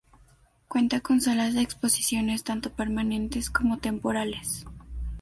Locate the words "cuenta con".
0.67-1.21